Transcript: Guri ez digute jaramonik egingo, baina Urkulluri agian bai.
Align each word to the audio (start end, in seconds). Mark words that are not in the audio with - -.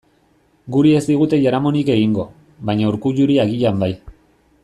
Guri 0.75 0.93
ez 0.99 1.01
digute 1.09 1.39
jaramonik 1.43 1.91
egingo, 1.97 2.25
baina 2.71 2.89
Urkulluri 2.93 3.39
agian 3.47 3.85
bai. 3.87 3.93